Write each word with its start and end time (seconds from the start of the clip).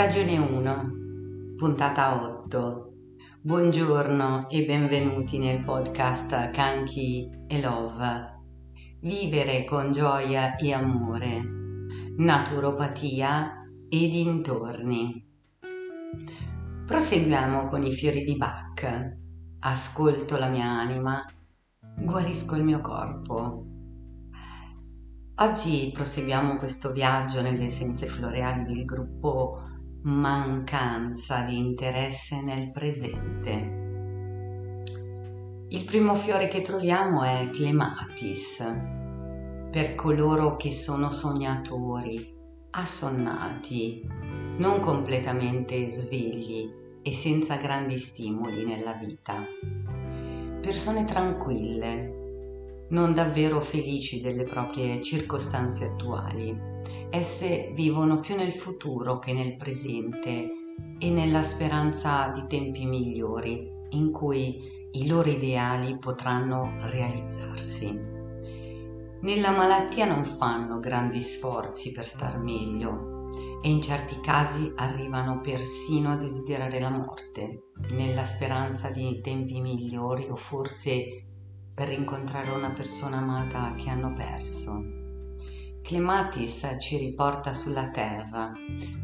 Stagione 0.00 0.38
1, 0.38 0.90
puntata 1.56 2.24
8. 2.24 2.92
Buongiorno 3.42 4.48
e 4.48 4.64
benvenuti 4.64 5.38
nel 5.38 5.60
podcast 5.60 6.48
Canchi 6.52 7.28
e 7.46 7.60
Love. 7.60 8.40
Vivere 9.00 9.66
con 9.66 9.92
gioia 9.92 10.54
e 10.54 10.72
amore, 10.72 11.42
naturopatia 12.16 13.62
e 13.90 14.08
dintorni. 14.08 15.22
Proseguiamo 16.86 17.64
con 17.64 17.82
i 17.82 17.92
fiori 17.92 18.22
di 18.22 18.38
Bach. 18.38 19.16
Ascolto 19.58 20.38
la 20.38 20.48
mia 20.48 20.64
anima, 20.64 21.22
guarisco 21.98 22.56
il 22.56 22.64
mio 22.64 22.80
corpo. 22.80 23.66
Oggi 25.34 25.90
proseguiamo 25.92 26.56
questo 26.56 26.90
viaggio 26.90 27.42
nelle 27.42 27.64
essenze 27.64 28.06
floreali 28.06 28.64
del 28.64 28.86
gruppo 28.86 29.68
mancanza 30.02 31.42
di 31.42 31.58
interesse 31.58 32.40
nel 32.40 32.70
presente. 32.70 33.78
Il 35.68 35.84
primo 35.84 36.14
fiore 36.14 36.48
che 36.48 36.62
troviamo 36.62 37.22
è 37.22 37.50
Clematis, 37.52 38.64
per 39.70 39.94
coloro 39.94 40.56
che 40.56 40.72
sono 40.72 41.10
sognatori, 41.10 42.34
assonnati, 42.70 44.02
non 44.56 44.80
completamente 44.80 45.90
svegli 45.90 46.70
e 47.02 47.12
senza 47.12 47.56
grandi 47.56 47.98
stimoli 47.98 48.64
nella 48.64 48.94
vita. 48.94 49.44
Persone 50.60 51.04
tranquille, 51.04 52.86
non 52.88 53.12
davvero 53.14 53.60
felici 53.60 54.20
delle 54.20 54.44
proprie 54.44 55.02
circostanze 55.02 55.84
attuali. 55.84 56.69
Esse 57.10 57.72
vivono 57.74 58.20
più 58.20 58.36
nel 58.36 58.52
futuro 58.52 59.18
che 59.18 59.32
nel 59.32 59.56
presente 59.56 60.50
e 60.98 61.10
nella 61.10 61.42
speranza 61.42 62.28
di 62.28 62.46
tempi 62.46 62.84
migliori 62.84 63.68
in 63.90 64.10
cui 64.10 64.88
i 64.92 65.06
loro 65.06 65.28
ideali 65.28 65.98
potranno 65.98 66.74
realizzarsi. 66.80 68.18
Nella 69.22 69.50
malattia 69.50 70.06
non 70.06 70.24
fanno 70.24 70.78
grandi 70.78 71.20
sforzi 71.20 71.92
per 71.92 72.06
star 72.06 72.38
meglio 72.38 73.28
e 73.62 73.68
in 73.68 73.82
certi 73.82 74.20
casi 74.20 74.72
arrivano 74.76 75.40
persino 75.40 76.10
a 76.10 76.16
desiderare 76.16 76.80
la 76.80 76.90
morte, 76.90 77.64
nella 77.90 78.24
speranza 78.24 78.90
di 78.90 79.20
tempi 79.20 79.60
migliori 79.60 80.28
o 80.28 80.36
forse 80.36 81.24
per 81.74 81.88
rincontrare 81.88 82.50
una 82.50 82.70
persona 82.70 83.18
amata 83.18 83.74
che 83.76 83.90
hanno 83.90 84.12
perso. 84.12 84.99
Clematis 85.82 86.76
ci 86.78 86.98
riporta 86.98 87.52
sulla 87.52 87.90
terra, 87.90 88.52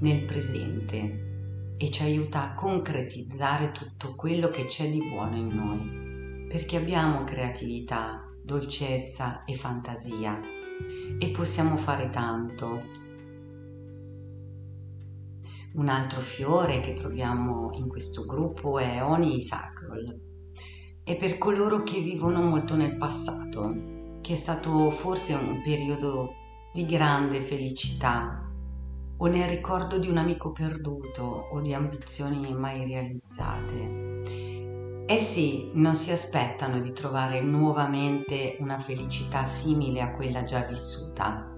nel 0.01 0.25
presente, 0.25 1.75
e 1.79 1.91
ci 1.91 2.03
aiuta 2.03 2.43
a 2.43 2.55
concretizzare 2.55 3.73
tutto 3.73 4.15
quello 4.15 4.49
che 4.49 4.67
c'è 4.67 4.89
di 4.89 5.03
buono 5.09 5.37
in 5.37 5.49
noi, 5.49 6.47
perché 6.49 6.77
abbiamo 6.77 7.25
creatività, 7.25 8.23
dolcezza 8.43 9.45
e 9.45 9.55
fantasia 9.55 10.41
e 11.19 11.31
possiamo 11.31 11.77
fare 11.77 12.09
tanto. 12.09 12.79
Un 15.75 15.89
altro 15.89 16.21
fiore 16.21 16.81
che 16.81 16.93
troviamo 16.93 17.71
in 17.75 17.89
questo 17.89 18.25
gruppo 18.25 18.79
è 18.79 19.03
Oni 19.03 19.43
Sacral, 19.43 20.21
e 21.03 21.17
per 21.17 21.39
coloro 21.39 21.83
che 21.83 22.01
vivono 22.01 22.43
molto 22.43 22.77
nel 22.77 22.97
passato, 22.97 24.13
che 24.21 24.33
è 24.33 24.37
stato 24.37 24.91
forse 24.91 25.35
un 25.35 25.61
periodo 25.63 26.45
di 26.77 26.85
grande 26.85 27.41
felicità 27.41 28.47
o 29.17 29.27
nel 29.29 29.49
ricordo 29.49 29.99
di 29.99 30.11
un 30.11 30.19
amico 30.19 30.53
perduto 30.53 31.49
o 31.51 31.63
di 31.63 31.73
ambizioni 31.73 32.53
mai 32.53 32.85
realizzate. 32.85 35.05
Essi 35.07 35.71
non 35.73 35.95
si 35.95 36.11
aspettano 36.11 36.79
di 36.81 36.93
trovare 36.93 37.41
nuovamente 37.41 38.59
una 38.61 38.79
felicità 38.79 39.47
simile 39.47 40.03
a 40.03 40.11
quella 40.11 40.45
già 40.45 40.67
vissuta. 40.67 41.51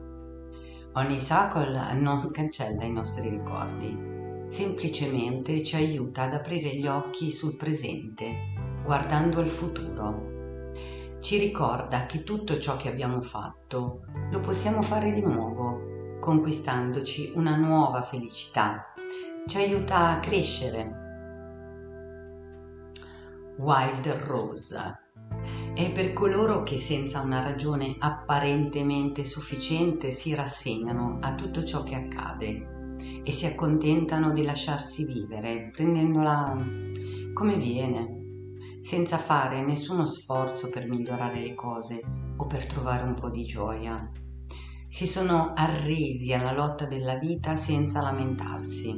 Ogni 0.93 1.21
Sacol 1.21 1.77
non 1.95 2.31
cancella 2.31 2.85
i 2.85 2.93
nostri 2.93 3.29
ricordi, 3.29 3.99
semplicemente 4.47 5.65
ci 5.65 5.75
aiuta 5.75 6.23
ad 6.23 6.35
aprire 6.35 6.77
gli 6.77 6.87
occhi 6.87 7.33
sul 7.33 7.57
presente 7.57 8.53
guardando 8.85 9.41
al 9.41 9.49
futuro. 9.49 10.28
Ci 11.21 11.37
ricorda 11.37 12.07
che 12.07 12.23
tutto 12.23 12.59
ciò 12.61 12.77
che 12.77 12.89
abbiamo 12.89 13.21
fatto 13.21 14.05
lo 14.31 14.41
possiamo 14.41 14.83
fare 14.83 15.13
di 15.13 15.21
nuovo, 15.21 16.19
conquistandoci 16.21 17.33
una 17.35 17.57
nuova 17.57 18.03
felicità. 18.03 18.95
Ci 19.45 19.57
aiuta 19.57 20.11
a 20.11 20.21
crescere. 20.21 21.07
Wild 23.59 24.07
Rose 24.27 25.01
è 25.75 25.91
per 25.91 26.13
coloro 26.13 26.63
che 26.63 26.77
senza 26.77 27.21
una 27.21 27.43
ragione 27.43 27.97
apparentemente 27.99 29.25
sufficiente 29.25 30.13
si 30.13 30.35
rassegnano 30.35 31.19
a 31.21 31.35
tutto 31.35 31.65
ciò 31.65 31.83
che 31.83 31.97
accade 31.97 32.95
e 33.25 33.31
si 33.33 33.45
accontentano 33.45 34.31
di 34.31 34.45
lasciarsi 34.45 35.05
vivere, 35.05 35.71
prendendola 35.73 36.57
come 37.35 37.57
viene, 37.57 38.18
senza 38.81 39.19
fare 39.19 39.63
nessuno 39.63 40.07
sforzo 40.07 40.69
per 40.71 40.89
migliorare 40.89 41.41
le 41.41 41.55
cose 41.55 42.01
o 42.37 42.47
per 42.47 42.67
trovare 42.67 43.05
un 43.05 43.15
po' 43.15 43.31
di 43.31 43.45
gioia. 43.45 43.97
Si 44.87 45.07
sono 45.07 45.53
arresi 45.55 46.33
alla 46.33 46.53
lotta 46.53 46.87
della 46.87 47.17
vita 47.17 47.57
senza 47.57 48.01
lamentarsi. 48.01 48.95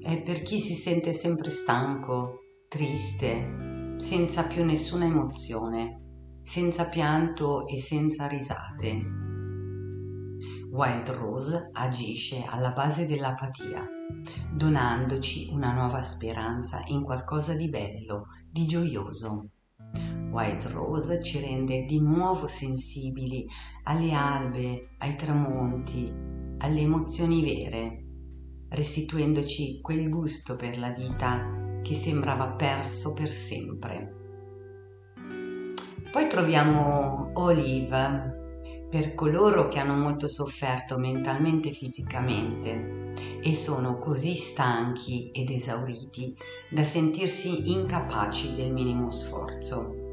È 0.00 0.22
per 0.22 0.42
chi 0.42 0.60
si 0.60 0.74
sente 0.74 1.12
sempre 1.12 1.50
stanco, 1.50 2.40
triste, 2.68 3.96
senza 3.96 4.44
più 4.44 4.64
nessuna 4.64 5.06
emozione, 5.06 6.40
senza 6.42 6.88
pianto 6.88 7.66
e 7.66 7.78
senza 7.78 8.28
risate. 8.28 9.25
Wild 10.70 11.08
Rose 11.10 11.70
agisce 11.72 12.44
alla 12.46 12.72
base 12.72 13.06
dell'apatia 13.06 13.86
donandoci 14.52 15.48
una 15.50 15.72
nuova 15.72 16.02
speranza 16.02 16.82
in 16.86 17.02
qualcosa 17.02 17.54
di 17.54 17.68
bello, 17.68 18.26
di 18.50 18.66
gioioso. 18.66 19.50
White 20.30 20.68
Rose 20.70 21.22
ci 21.22 21.40
rende 21.40 21.84
di 21.84 22.00
nuovo 22.00 22.46
sensibili 22.46 23.46
alle 23.84 24.12
albe, 24.12 24.90
ai 24.98 25.16
tramonti, 25.16 26.12
alle 26.58 26.80
emozioni 26.80 27.42
vere, 27.42 28.04
restituendoci 28.68 29.80
quel 29.80 30.08
gusto 30.08 30.56
per 30.56 30.78
la 30.78 30.90
vita 30.90 31.80
che 31.82 31.94
sembrava 31.94 32.50
perso 32.52 33.12
per 33.12 33.28
sempre. 33.28 34.14
Poi 36.10 36.28
troviamo 36.28 37.30
Olive 37.34 38.45
per 38.88 39.14
coloro 39.14 39.68
che 39.68 39.78
hanno 39.78 39.96
molto 39.96 40.28
sofferto 40.28 40.98
mentalmente 40.98 41.68
e 41.68 41.72
fisicamente 41.72 43.12
e 43.42 43.54
sono 43.54 43.98
così 43.98 44.34
stanchi 44.34 45.30
ed 45.32 45.50
esauriti 45.50 46.36
da 46.70 46.84
sentirsi 46.84 47.72
incapaci 47.72 48.54
del 48.54 48.72
minimo 48.72 49.10
sforzo. 49.10 50.04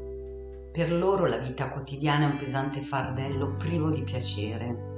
Per 0.72 0.92
loro 0.92 1.26
la 1.26 1.38
vita 1.38 1.68
quotidiana 1.68 2.26
è 2.26 2.30
un 2.30 2.36
pesante 2.36 2.80
fardello 2.80 3.54
privo 3.56 3.90
di 3.90 4.02
piacere. 4.02 4.92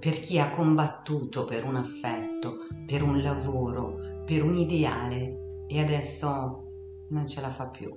Per 0.00 0.18
chi 0.18 0.40
ha 0.40 0.50
combattuto 0.50 1.44
per 1.44 1.64
un 1.64 1.76
affetto, 1.76 2.66
per 2.84 3.04
un 3.04 3.22
lavoro, 3.22 4.24
per 4.24 4.42
un 4.42 4.56
ideale 4.56 5.66
e 5.68 5.80
adesso 5.80 7.06
non 7.10 7.28
ce 7.28 7.40
la 7.40 7.50
fa 7.50 7.66
più. 7.68 7.96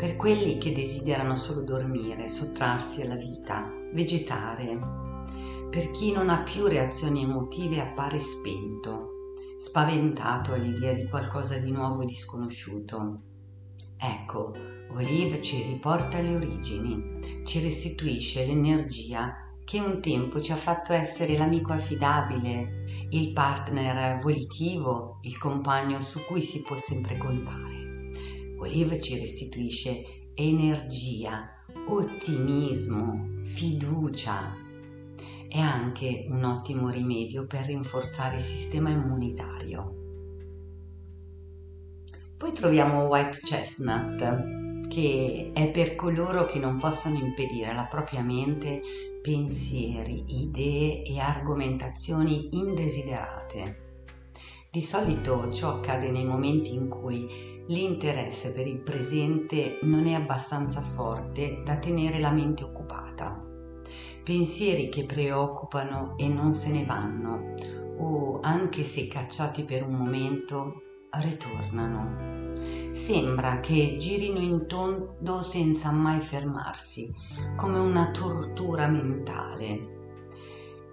Per 0.00 0.16
quelli 0.16 0.56
che 0.56 0.72
desiderano 0.72 1.36
solo 1.36 1.62
dormire, 1.62 2.26
sottrarsi 2.26 3.02
alla 3.02 3.16
vita, 3.16 3.70
vegetare, 3.92 4.80
per 5.68 5.90
chi 5.90 6.10
non 6.10 6.30
ha 6.30 6.42
più 6.42 6.64
reazioni 6.64 7.24
emotive 7.24 7.82
appare 7.82 8.18
spento, 8.18 9.34
spaventato 9.58 10.54
all'idea 10.54 10.94
di 10.94 11.06
qualcosa 11.06 11.58
di 11.58 11.70
nuovo 11.70 12.00
e 12.00 12.06
di 12.06 12.14
sconosciuto. 12.14 13.20
Ecco, 13.98 14.50
Olive 14.92 15.42
ci 15.42 15.64
riporta 15.64 16.16
alle 16.16 16.34
origini, 16.34 17.42
ci 17.44 17.60
restituisce 17.60 18.46
l'energia 18.46 19.34
che 19.62 19.80
un 19.80 20.00
tempo 20.00 20.40
ci 20.40 20.52
ha 20.52 20.56
fatto 20.56 20.94
essere 20.94 21.36
l'amico 21.36 21.74
affidabile, 21.74 22.84
il 23.10 23.34
partner 23.34 24.18
volitivo, 24.18 25.18
il 25.24 25.36
compagno 25.36 26.00
su 26.00 26.24
cui 26.24 26.40
si 26.40 26.62
può 26.62 26.76
sempre 26.76 27.18
contare. 27.18 27.89
Olive 28.60 29.00
ci 29.00 29.18
restituisce 29.18 30.32
energia, 30.34 31.48
ottimismo, 31.88 33.40
fiducia, 33.42 34.54
è 35.48 35.58
anche 35.58 36.26
un 36.28 36.44
ottimo 36.44 36.90
rimedio 36.90 37.46
per 37.46 37.64
rinforzare 37.64 38.36
il 38.36 38.42
sistema 38.42 38.90
immunitario. 38.90 39.96
Poi 42.36 42.52
troviamo 42.52 43.06
White 43.06 43.38
Chestnut, 43.42 44.88
che 44.88 45.50
è 45.54 45.70
per 45.70 45.96
coloro 45.96 46.44
che 46.44 46.58
non 46.58 46.76
possono 46.76 47.16
impedire 47.16 47.70
alla 47.70 47.86
propria 47.86 48.22
mente 48.22 48.82
pensieri, 49.22 50.42
idee 50.42 51.02
e 51.02 51.18
argomentazioni 51.18 52.50
indesiderate. 52.52 53.88
Di 54.70 54.82
solito 54.82 55.50
ciò 55.50 55.78
accade 55.78 56.10
nei 56.10 56.24
momenti 56.24 56.74
in 56.74 56.88
cui 56.88 57.59
l'interesse 57.70 58.52
per 58.52 58.66
il 58.66 58.78
presente 58.78 59.78
non 59.82 60.06
è 60.06 60.12
abbastanza 60.12 60.80
forte 60.80 61.62
da 61.64 61.78
tenere 61.78 62.18
la 62.18 62.32
mente 62.32 62.64
occupata. 62.64 63.44
Pensieri 64.24 64.88
che 64.88 65.04
preoccupano 65.04 66.14
e 66.16 66.28
non 66.28 66.52
se 66.52 66.70
ne 66.70 66.84
vanno, 66.84 67.54
o 67.98 68.40
anche 68.40 68.82
se 68.84 69.08
cacciati 69.08 69.64
per 69.64 69.86
un 69.86 69.94
momento, 69.94 70.82
ritornano. 71.10 72.52
Sembra 72.90 73.60
che 73.60 73.96
girino 73.98 74.40
in 74.40 74.66
tondo 74.66 75.42
senza 75.42 75.92
mai 75.92 76.20
fermarsi, 76.20 77.12
come 77.56 77.78
una 77.78 78.10
tortura 78.10 78.88
mentale. 78.88 79.99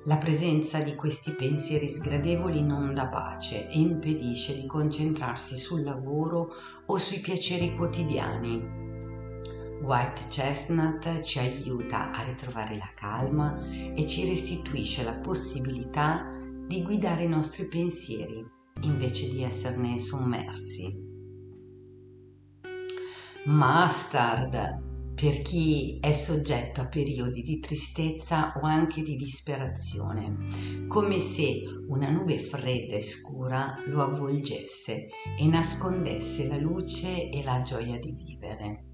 La 0.08 0.16
presenza 0.16 0.80
di 0.80 0.96
questi 0.96 1.32
pensieri 1.32 1.90
sgradevoli 1.90 2.64
non 2.64 2.94
dà 2.94 3.10
pace 3.10 3.68
e 3.68 3.78
impedisce 3.78 4.58
di 4.58 4.66
concentrarsi 4.66 5.58
sul 5.58 5.84
lavoro 5.84 6.48
o 6.86 6.98
sui 6.98 7.20
piaceri 7.20 7.76
quotidiani. 7.76 8.86
White 9.82 10.28
Chestnut 10.30 11.22
ci 11.24 11.40
aiuta 11.40 12.12
a 12.12 12.24
ritrovare 12.24 12.78
la 12.78 12.90
calma 12.96 13.62
e 13.68 14.06
ci 14.08 14.26
restituisce 14.26 15.04
la 15.04 15.14
possibilità 15.14 16.32
di 16.66 16.84
guidare 16.84 17.24
i 17.24 17.28
nostri 17.28 17.68
pensieri 17.68 18.46
invece 18.84 19.28
di 19.28 19.44
esserne 19.44 20.00
sommersi. 20.00 20.96
Mustard 23.44 24.87
per 25.20 25.42
chi 25.42 25.98
è 26.00 26.14
soggetto 26.14 26.80
a 26.80 26.88
periodi 26.88 27.42
di 27.42 27.58
tristezza 27.60 28.54
o 28.56 28.60
anche 28.68 29.02
di 29.02 29.16
disperazione, 29.16 30.86
come 30.88 31.20
se 31.20 31.64
una 31.88 32.12
nube 32.12 32.38
fredda 32.38 32.98
e 32.98 33.02
scura 33.02 33.82
lo 33.88 34.04
avvolgesse 34.04 35.08
e 35.36 35.48
nascondesse 35.48 36.48
la 36.48 36.58
luce 36.58 37.32
e 37.32 37.44
la 37.44 37.64
gioia 37.64 37.98
di 37.98 38.12
vivere. 38.12 38.86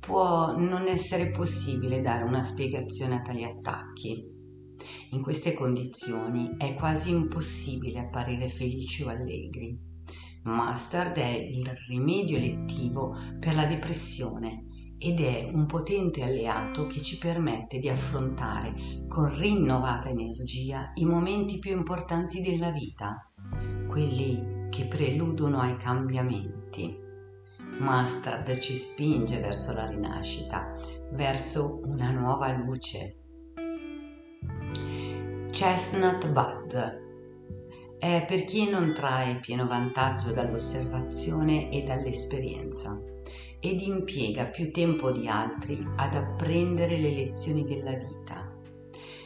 Può 0.00 0.56
non 0.56 0.86
essere 0.86 1.30
possibile 1.30 2.00
dare 2.00 2.24
una 2.24 2.42
spiegazione 2.42 3.16
a 3.16 3.20
tali 3.20 3.44
attacchi, 3.44 4.26
in 5.10 5.20
queste 5.20 5.52
condizioni 5.52 6.54
è 6.56 6.72
quasi 6.72 7.10
impossibile 7.10 7.98
apparire 7.98 8.48
felici 8.48 9.02
o 9.02 9.10
allegri. 9.10 9.78
Mustard 10.44 11.18
è 11.18 11.36
il 11.36 11.70
rimedio 11.86 12.38
elettivo 12.38 13.14
per 13.38 13.54
la 13.54 13.66
depressione 13.66 14.68
ed 14.98 15.20
è 15.20 15.50
un 15.52 15.66
potente 15.66 16.22
alleato 16.22 16.86
che 16.86 17.00
ci 17.00 17.18
permette 17.18 17.78
di 17.78 17.88
affrontare 17.88 18.74
con 19.08 19.36
rinnovata 19.38 20.08
energia 20.08 20.90
i 20.94 21.04
momenti 21.04 21.58
più 21.58 21.72
importanti 21.72 22.40
della 22.40 22.70
vita, 22.70 23.30
quelli 23.88 24.66
che 24.70 24.86
preludono 24.86 25.60
ai 25.60 25.76
cambiamenti. 25.76 27.06
Mustard 27.80 28.58
ci 28.58 28.74
spinge 28.74 29.38
verso 29.38 29.72
la 29.72 29.86
rinascita, 29.86 30.74
verso 31.12 31.80
una 31.84 32.10
nuova 32.10 32.50
luce, 32.52 33.18
Chestnut 35.58 36.30
Bud 36.30 37.06
è 37.98 38.24
per 38.28 38.44
chi 38.44 38.70
non 38.70 38.94
trae 38.94 39.40
pieno 39.40 39.66
vantaggio 39.66 40.30
dall'osservazione 40.30 41.72
e 41.72 41.82
dall'esperienza 41.82 42.96
ed 43.60 43.80
impiega 43.80 44.46
più 44.46 44.70
tempo 44.70 45.10
di 45.10 45.26
altri 45.26 45.84
ad 45.96 46.14
apprendere 46.14 46.96
le 46.96 47.10
lezioni 47.10 47.64
della 47.64 47.94
vita. 47.94 48.54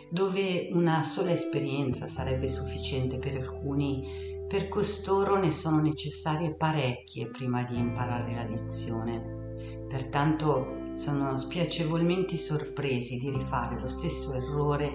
Dove 0.08 0.68
una 0.72 1.02
sola 1.02 1.30
esperienza 1.30 2.06
sarebbe 2.06 2.48
sufficiente 2.48 3.18
per 3.18 3.36
alcuni, 3.36 4.30
per 4.46 4.68
costoro 4.68 5.38
ne 5.38 5.50
sono 5.50 5.80
necessarie 5.80 6.54
parecchie 6.54 7.28
prima 7.28 7.62
di 7.62 7.78
imparare 7.78 8.34
la 8.34 8.46
lezione. 8.46 9.54
Pertanto 9.88 10.80
sono 10.92 11.36
spiacevolmente 11.36 12.36
sorpresi 12.36 13.18
di 13.18 13.30
rifare 13.30 13.80
lo 13.80 13.88
stesso 13.88 14.34
errore 14.34 14.92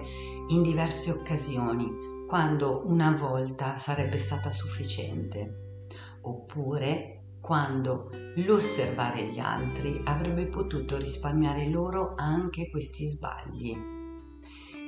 in 0.48 0.62
diverse 0.62 1.10
occasioni, 1.10 1.88
quando 2.28 2.82
una 2.84 3.12
volta 3.12 3.76
sarebbe 3.76 4.18
stata 4.18 4.52
sufficiente, 4.52 5.86
oppure 6.22 7.17
quando 7.48 8.10
l'osservare 8.34 9.24
gli 9.28 9.38
altri 9.38 9.98
avrebbe 10.04 10.48
potuto 10.48 10.98
risparmiare 10.98 11.70
loro 11.70 12.12
anche 12.14 12.68
questi 12.68 13.06
sbagli. 13.06 13.74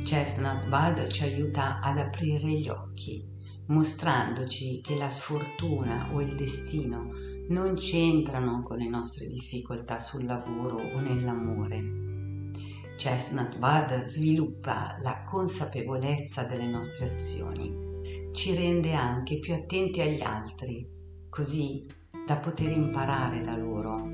Chestnut 0.04 0.68
Bud 0.68 1.08
ci 1.08 1.22
aiuta 1.22 1.80
ad 1.80 1.96
aprire 1.96 2.50
gli 2.50 2.68
occhi, 2.68 3.26
mostrandoci 3.68 4.82
che 4.82 4.94
la 4.94 5.08
sfortuna 5.08 6.10
o 6.12 6.20
il 6.20 6.34
destino 6.36 7.08
non 7.48 7.76
c'entrano 7.76 8.62
con 8.62 8.76
le 8.76 8.90
nostre 8.90 9.26
difficoltà 9.26 9.98
sul 9.98 10.26
lavoro 10.26 10.82
o 10.82 11.00
nell'amore. 11.00 12.50
Chestnut 12.98 13.56
Bud 13.56 14.04
sviluppa 14.04 14.98
la 15.00 15.24
consapevolezza 15.24 16.44
delle 16.44 16.66
nostre 16.66 17.10
azioni, 17.10 18.28
ci 18.34 18.54
rende 18.54 18.92
anche 18.92 19.38
più 19.38 19.54
attenti 19.54 20.02
agli 20.02 20.20
altri, 20.20 20.86
così 21.30 21.98
da 22.26 22.36
poter 22.36 22.70
imparare 22.70 23.40
da 23.40 23.56
loro. 23.56 24.08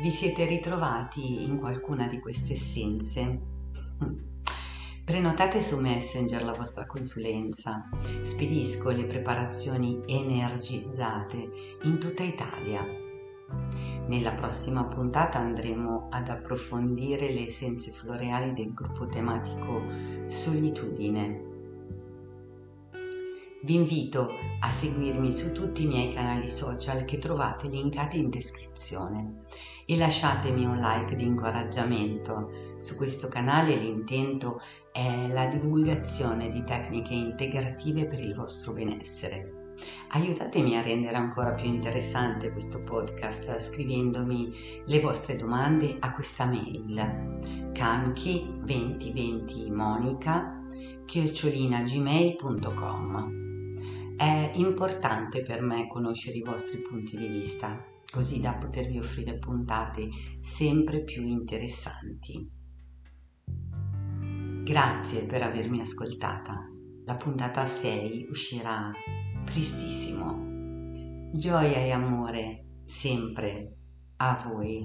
Vi 0.00 0.10
siete 0.10 0.46
ritrovati 0.46 1.42
in 1.42 1.58
qualcuna 1.58 2.06
di 2.06 2.20
queste 2.20 2.52
essenze? 2.52 3.40
Prenotate 5.04 5.60
su 5.60 5.80
Messenger 5.80 6.44
la 6.44 6.52
vostra 6.52 6.86
consulenza. 6.86 7.88
Spedisco 8.20 8.90
le 8.90 9.06
preparazioni 9.06 10.00
energizzate 10.06 11.44
in 11.84 11.98
tutta 11.98 12.22
Italia. 12.22 12.84
Nella 14.06 14.34
prossima 14.34 14.84
puntata 14.84 15.38
andremo 15.38 16.08
ad 16.10 16.28
approfondire 16.28 17.32
le 17.32 17.46
essenze 17.46 17.90
floreali 17.90 18.52
del 18.52 18.74
gruppo 18.74 19.06
tematico 19.06 19.80
Solitudine. 20.26 21.47
Vi 23.68 23.74
invito 23.74 24.32
a 24.60 24.70
seguirmi 24.70 25.30
su 25.30 25.52
tutti 25.52 25.82
i 25.82 25.86
miei 25.86 26.14
canali 26.14 26.48
social 26.48 27.04
che 27.04 27.18
trovate 27.18 27.68
linkati 27.68 28.18
in 28.18 28.30
descrizione 28.30 29.42
e 29.84 29.98
lasciatemi 29.98 30.64
un 30.64 30.78
like 30.78 31.14
di 31.14 31.26
incoraggiamento. 31.26 32.76
Su 32.78 32.96
questo 32.96 33.28
canale 33.28 33.76
l'intento 33.76 34.62
è 34.90 35.26
la 35.28 35.48
divulgazione 35.48 36.48
di 36.48 36.64
tecniche 36.64 37.12
integrative 37.12 38.06
per 38.06 38.22
il 38.22 38.32
vostro 38.32 38.72
benessere. 38.72 39.74
Aiutatemi 40.12 40.78
a 40.78 40.80
rendere 40.80 41.16
ancora 41.16 41.52
più 41.52 41.66
interessante 41.66 42.50
questo 42.50 42.82
podcast 42.82 43.60
scrivendomi 43.60 44.50
le 44.86 45.00
vostre 45.00 45.36
domande 45.36 45.94
a 45.98 46.14
questa 46.14 46.46
mail 46.46 47.36
canchi2020monica 47.74 50.56
chiocciolinagmail.com 51.04 53.47
È 54.18 54.50
importante 54.54 55.42
per 55.42 55.62
me 55.62 55.86
conoscere 55.86 56.38
i 56.38 56.42
vostri 56.42 56.82
punti 56.82 57.16
di 57.16 57.28
vista, 57.28 57.86
così 58.10 58.40
da 58.40 58.56
potervi 58.56 58.98
offrire 58.98 59.38
puntate 59.38 60.08
sempre 60.40 61.04
più 61.04 61.22
interessanti. 61.22 62.50
Grazie 64.64 65.24
per 65.24 65.42
avermi 65.42 65.80
ascoltata. 65.80 66.66
La 67.04 67.14
puntata 67.14 67.64
6 67.64 68.26
uscirà 68.28 68.90
prestissimo. 69.44 71.30
Gioia 71.32 71.78
e 71.78 71.92
amore 71.92 72.80
sempre 72.86 73.76
a 74.16 74.50
voi. 74.50 74.84